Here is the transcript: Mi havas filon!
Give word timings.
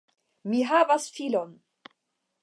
Mi 0.51 0.61
havas 0.69 1.05
filon! 1.17 1.53